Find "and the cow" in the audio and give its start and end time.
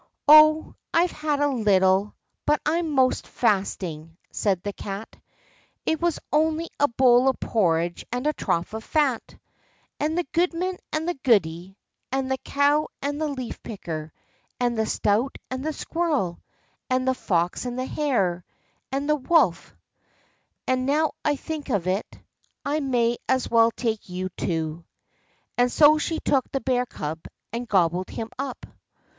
12.11-12.87